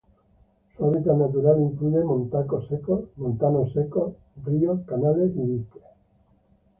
Su 0.75 0.83
hábitat 0.83 1.15
natural 1.15 1.61
incluye 1.61 2.03
montanos 2.03 2.67
secos, 3.75 4.09
ríos, 4.43 4.79
canales 4.87 5.29
y 5.35 5.41
diques. 5.43 5.83